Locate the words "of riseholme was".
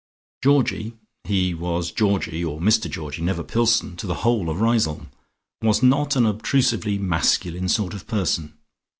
4.49-5.83